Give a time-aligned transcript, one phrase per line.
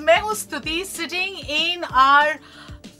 [0.00, 2.38] मैं हूँ Stuti sitting in our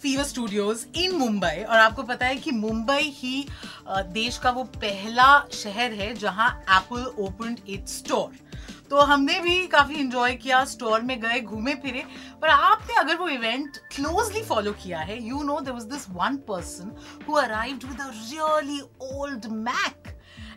[0.03, 3.47] Fever studios in Mumbai और आपको पता है कि मुंबई ही
[3.89, 8.35] देश का वो पहला शहर है जहाँ एप्पल ओपन इट स्टोर
[8.91, 12.05] तो हमने भी काफ़ी इंजॉय किया स्टोर में गए, घूमे फिरे।
[12.43, 16.37] पर आपने अगर वो इवेंट क्लोजली फॉलो किया है you know there was this one
[16.49, 16.97] person
[17.29, 18.81] who arrived with a really
[19.15, 20.06] old Mac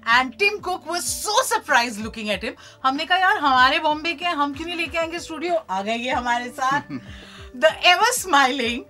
[0.08, 4.26] and Tim Cook was so surprise looking at him हमने कहा यार हमारे बॉम्बे के
[4.26, 6.98] हैं, हम क्यों नहीं लेके आएँगे स्टूडियो आ गए ये हमारे साथ.
[7.56, 8.84] द एवर स्माइलिंग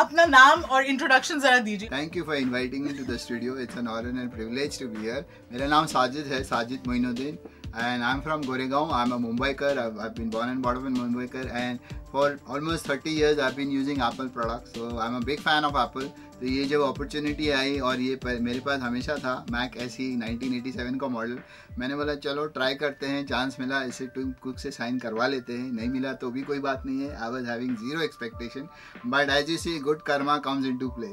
[0.00, 3.78] अपना नाम और इंट्रोडक्शन जरा दीजिए। Thank you for inviting me to the studio it's
[3.78, 7.38] an honour and privilege to be here मेरा नाम साजिद है Sajid Moinuddin.
[7.76, 8.92] and I'm from Goregaon.
[8.92, 9.76] I'm a Mumbaiker.
[9.76, 11.78] I've, I've been born and brought up in Mumbaiker, and
[12.10, 14.72] for almost 30 years I've been using Apple products.
[14.72, 16.10] So I'm a big fan of Apple.
[16.40, 20.98] तो ये जब opportunity आई और ये मेरे पास हमेशा था Mac S ही नाइनटीन
[20.98, 21.38] का मॉडल
[21.78, 25.52] मैंने बोला चलो ट्राई करते हैं चांस मिला इसे टू कुक से साइन करवा लेते
[25.52, 28.68] हैं नहीं मिला तो भी कोई बात नहीं है I was having zero expectation
[29.06, 31.06] but I you see good karma comes in to play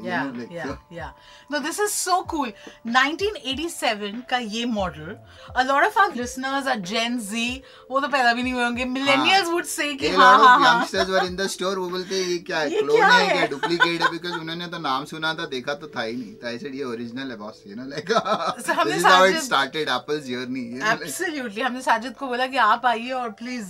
[1.61, 2.51] this is so cool
[2.87, 5.15] 1987 का ये model
[5.55, 8.85] a of our listener listeners are Gen Z वो तो पैदा भी नहीं हुए होंगे।
[8.85, 12.29] millennials would say कि हाँ हाँ हाँ। youngsters were in the store वो बोलते हैं,
[12.29, 13.33] ये क्या है क्लोन है है?
[13.33, 14.11] क्या डुप्लीकेट है?
[14.11, 17.31] बिकॉज़ उन्होंने तो नाम सुना था देखा तो था ही नहीं। तो ऐसे ये ओरिजिनल
[17.31, 21.61] है boss you know like this is how it Sajid- started Apple's journey you Absolutely.
[21.61, 23.67] हमने साजिद को बोला कि आप आइए और please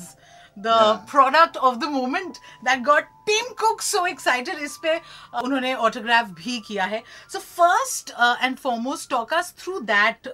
[0.59, 0.67] the
[1.11, 6.25] product of the moment that got Tim Cook so excited इस पे uh, उन्होंने ऑटोग्राफ
[6.25, 7.03] भी किया है।
[7.33, 8.09] So first
[8.43, 10.27] and foremost talk us through that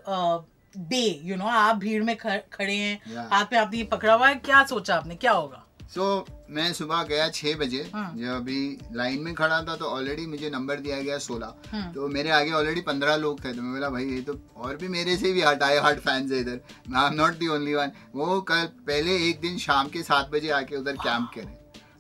[0.90, 3.32] day you know आप भीड़ में ख- खड़े हैं Yeah.
[3.34, 6.72] हाथ में आपने ये पकड़ा हुआ है क्या सोचा आपने क्या होगा सो so, मैं
[6.74, 8.58] सुबह गया छह बजे हाँ। जब अभी
[8.96, 12.52] लाइन में खड़ा था तो ऑलरेडी मुझे नंबर दिया गया सोलह हाँ। तो मेरे आगे
[12.52, 15.42] ऑलरेडी पंद्रह लोग थे तो मैं बोला भाई ये तो और भी मेरे से भी
[15.42, 16.60] हटाए हार्ट फैंस है इधर
[16.96, 20.50] I am not the only one वो कल पहले एक दिन शाम के सात बजे
[20.60, 21.57] आके उधर कैंप करे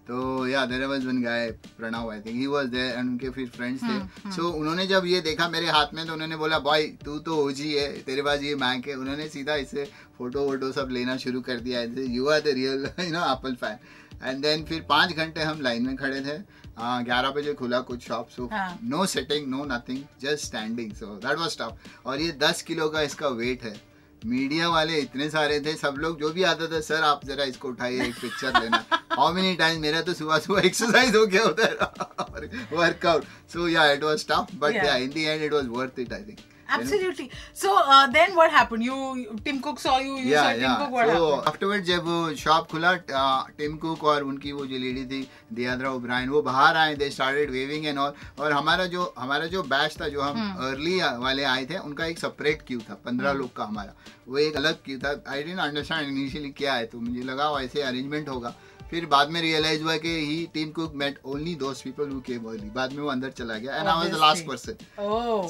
[0.07, 3.47] तो yeah there was one guy Pranav I think he was there and उनके फिर
[3.56, 4.00] फ्रेंड्स थे.
[4.31, 7.38] सो so, उन्होंने जब ये देखा मेरे हाथ में तो उन्होंने बोला बॉय तू तो
[7.45, 8.96] ओजी है तेरे पास ये मैक है.
[8.96, 9.85] उन्होंने सीधा इससे
[10.17, 11.81] फ़ोटो वोटो सब लेना शुरू कर दिया.
[12.13, 13.78] You are the real you know Apple fan
[14.23, 16.38] and then फिर पाँच घंटे हम लाइन में खड़े थे.
[16.79, 21.38] ग्यारह बजे खुला कुछ शॉप सो हाँ। No sitting no nothing just standing so that
[21.40, 23.75] was tough और ये दस किलो का इसका वेट है.
[24.25, 25.73] मीडिया वाले इतने सारे थे.
[25.75, 28.84] सब लोग जो भी आता था सर आप जरा इसको उठाइए एक पिक्चर लेना.
[29.17, 31.78] हाउ मेनी टाइम मेरा तो सुबह सुबह एक्सरसाइज हो गया उधर
[32.73, 36.13] वर्कआउट सो या it was tough but yeah in the end it was worth it
[36.13, 37.29] I think Absolutely.
[37.53, 38.83] So uh, then what happened?
[38.83, 40.17] You Tim Cook saw you.
[40.17, 40.91] You या saw Tim या Cook.
[40.91, 41.47] What so happened?
[41.47, 42.94] Afterward जब shop खुला
[43.57, 45.22] Tim Cook और उनकी वो जो lady थी
[45.53, 49.63] दियाद्रा O'Brien वो बाहर आए they started waving and all और हमारा जो हमारा जो
[49.66, 53.34] बैच था जो हम हम्म। अर्ली वाले आए थे उनका एक सेपरेट क्यू था पंद्रह
[53.34, 53.93] लोग का हमारा
[54.28, 57.81] वो एक अलग क्यू था आई डेंट अंडरस्टैंड इनिशियली क्या है तो मुझे लगा वैसे
[57.84, 58.53] अरेंजमेंट होगा
[58.91, 62.45] फिर बाद में रियलाइज़ हुआ कि he Tim Cook met only those people who came
[62.49, 63.75] early बाद में वो अंदर चला गया.
[63.75, 64.78] And I was the last person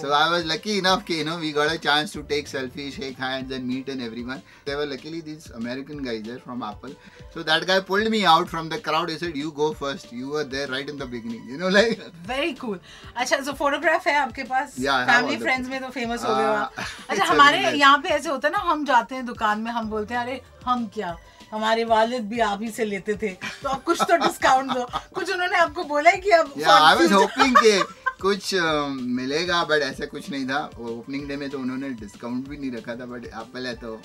[0.02, 2.90] so I was lucky enough कि you know we got a chance to take selfie
[2.92, 6.96] shake hands and meet and everyone they were luckily this American guys there from Apple
[7.34, 10.30] so that guy pulled me out from the crowd he said you go first you
[10.30, 12.80] were there right in the beginning you know like very cool
[13.16, 14.76] अच्छा so photograph है आपके पास?
[14.80, 18.60] Family friends में तो famous हो गए अच्छा हमारे यहाँ पे ऐसे होता है ना
[18.72, 21.16] हम जाते हैं दुकान में हम बोलते हैं अरे हम क्या?
[21.52, 23.28] हमारे वालिद भी आप ही से लेते थे।
[23.64, 27.12] तो आप कुछ तो डिस्काउंट दो। कुछ उन्होंने आपको बोला है कि अब I was
[27.14, 27.80] for कि
[28.22, 32.58] कुछ अ, मिलेगा बट ऐसा कुछ नहीं था। ओपनिंग डे में तो उन्होंने डिस्काउंट भी
[32.58, 33.96] नहीं रखा था बट एप्पल है तो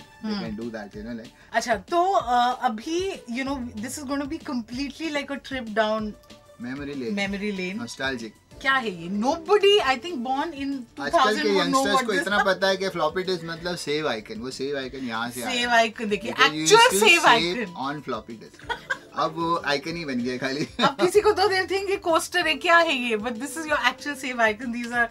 [0.56, 2.98] do that you know like अच्छा तो uh, अभी
[3.38, 6.12] you know this is going to be completely like a trip down
[6.60, 9.08] memory lane memory lane nostalgic क्या है ये?
[9.18, 13.22] Nobody I think born in आजकल 2000 के यंगस्टर्स को इतना पता है कि फ्लॉपी
[13.30, 17.74] डिस्क मतलब सेव आइकन वो सेव आइकन यहाँ से सेव आइकन देखिए actual save icon
[17.86, 18.76] on floppy disk
[19.22, 22.46] अब वो आइकन ही बन गया खाली। अब किसी को तो दे थिंक ये कोस्टर
[22.48, 23.16] है क्या है ये?
[23.26, 25.08] But this is your actual save icon these are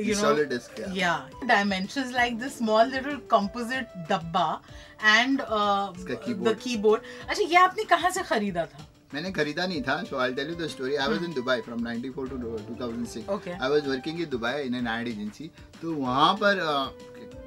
[0.00, 0.94] you know Solid disk, yeah.
[1.00, 1.46] yeah.
[1.52, 4.48] Dimensions like this small little composite डब्बा
[5.16, 5.92] and uh,
[6.44, 7.00] the keyboard.
[7.28, 8.86] अच्छा ये आपने कहाँ से खरीदा था?
[9.14, 11.86] मैंने खरीदा नहीं था so I tell you the story I was in Dubai from
[11.86, 13.54] 94 to 2006 Okay.
[13.62, 15.50] I was working in Dubai in an ad agency
[15.82, 16.62] तो वहाँ पर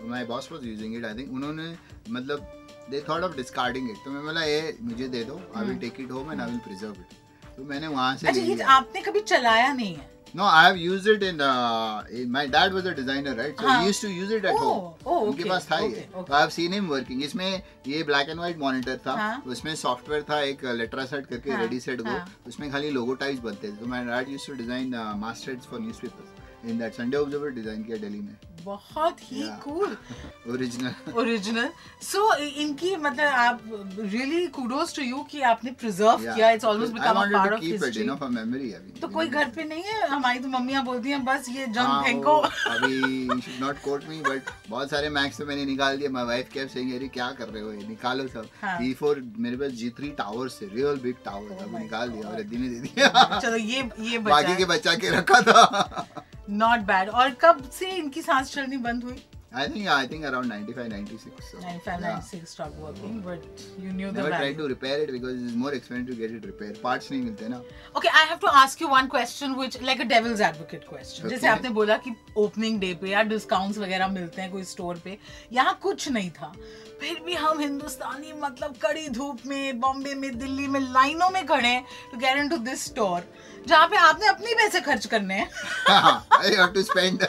[0.09, 1.67] my boss was using it I think उन्होंने
[2.09, 2.47] मतलब
[2.91, 5.39] they thought of discarding it तो मैं बोला ये मुझे दे दो.
[5.55, 7.19] I will take it home and I will preserve it
[7.57, 10.09] तो मैंने वहाँ से अच्छा ये आपने कभी चलाया नहीं है?
[10.33, 11.41] No, I have used it in.
[11.41, 13.57] Uh, in my dad was a designer, right?
[13.59, 13.81] So हाँ.
[13.81, 14.93] he used to use it at Oh, home.
[15.05, 15.87] oh, उनके okay, पास था ये.
[15.89, 16.25] okay, okay.
[16.29, 17.21] तो I have seen him working.
[17.21, 19.15] इसमें ये black and white monitor था.
[19.21, 19.43] हाँ.
[19.55, 22.09] उसमें software था एक लेट्रा सेट करके हाँ, रेडी सेट गो.
[22.09, 22.25] हाँ.
[22.47, 23.79] उसमें खाली logo types बनते थे.
[23.81, 26.31] So my dad used to design uh, mastheads for newspapers.
[26.63, 28.35] In that Sunday Observer design किया दिल्ली में.
[28.65, 29.95] बहुत ही कूल
[30.53, 30.93] Original.
[31.17, 31.69] ओरिजिनल
[32.03, 33.61] सो इनकी मतलब आप
[33.99, 36.35] रियली कुडोस टू यू कि आपने प्रिजर्व Yeah.
[36.35, 38.69] किया it's almost become a part of history memory.
[38.73, 40.07] I mean, तो कोई घर पे नहीं है?
[40.07, 42.35] हमारी तो मम्मियाँ बोलती हैं बस ये जंग हाँ, फेंको.
[42.73, 46.49] अभी should not quote me but बहुत सारे मैक्स तो मैंने निकाल दिए। माय वाइफ
[46.53, 47.71] केप सेइंग अरे क्या कर रहे हो?
[47.71, 48.47] ये निकालो सब.
[48.61, 52.57] हाँ। B4 मेरे पास G3 टावर्स थे रियल बिग टावर अभी निकाल दिया और रद्दी
[52.57, 57.09] ने दे दिया। चलो ये ये बाकी के बचा बचा के रखा था। नॉट बैड
[57.09, 59.23] और कब से इनकी सांस चलनी बंद हुई?
[59.53, 62.07] I think I think around 95 96 so 95 yeah.
[62.11, 63.43] 96 stop working but
[63.77, 66.31] you knew Never the Never tried to repair it because it's more expensive to get
[66.31, 66.81] it repaired.
[66.81, 67.61] Parts नहीं मिलते ना.
[67.95, 71.29] Okay, I have to ask you one question which like a devil's advocate question.
[71.29, 72.15] जैसे आपने बोला कि
[72.45, 75.17] opening day पे या discounts वगैरह मिलते हैं कोई स्टोर पे
[75.59, 76.53] यहाँ कुछ नहीं था
[77.01, 81.67] फिर भी हम हिंदुस्तानी मतलब कड़ी धूप में बॉम्बे में दिल्ली में लाइनों में खड़े
[81.67, 83.23] हैं to get into this store
[83.67, 85.49] जहाँ पे आपने अपने पैसे खर्च करने हैं
[85.89, 87.27] I have to spend.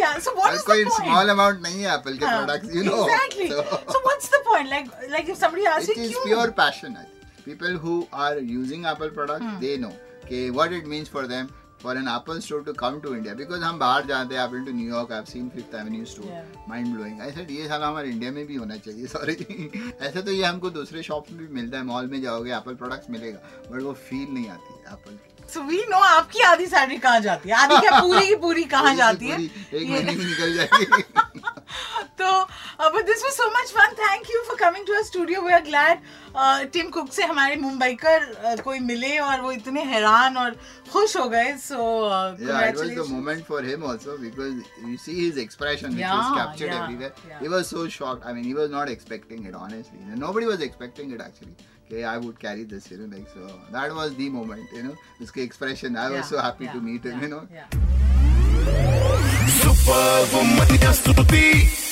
[0.00, 2.98] yeah so what is the point small amount नहीं है एप्पल के products you know
[3.06, 7.06] exactly so what's the point like like if somebody asks you it pure passion I
[7.46, 9.92] people who are using Apple products they know
[10.28, 11.48] के what it means for them
[11.82, 14.72] for an Apple store to come to India because हम बाहर जाते हैं Apple to
[14.72, 18.32] New York I have seen Fifth Avenue store mind blowing I said ये साल हमारे India
[18.32, 19.32] में भी होना चाहिए सॉरी
[20.00, 23.10] ऐसे तो ये हमको दूसरे शॉप में भी मिलता है मॉल में जाओगे एप्पल प्रोडक्ट्स
[23.10, 23.38] मिलेगा.
[23.70, 25.18] बट वो फील नहीं आती एप्पल
[25.54, 27.54] सो वी नो आपकी आधी सैलरी कहाँ जाती है?
[27.56, 29.40] आधी क्या पूरी की पूरी कहाँ जाती है?
[29.42, 31.02] एक महीने निकल जाएगी।
[32.94, 35.62] But this was so much fun thank you for coming to a studio we are
[35.62, 40.56] glad Tim Cook से हमारे मुंबईकर uh, कोई मिले और वो इतने हैरान और
[40.92, 44.56] खुश हो गए so Yeah, it was the congratulation moment for him also because
[44.88, 47.12] you see his expression which Yeah, was captured yeah, everywhere.
[47.28, 47.44] yeah.
[47.44, 48.26] He was so shocked.
[48.30, 50.00] I mean, he was not expecting it honestly.
[50.24, 51.54] Nobody was expecting it actually.
[51.86, 53.54] Okay, I would carry this, you know, like so.
[53.76, 54.94] That was the moment, you know.
[55.18, 55.96] His expression.
[55.96, 57.42] I was so happy yeah, to meet him, yeah, you know.
[59.60, 61.91] Superwoman स्तुति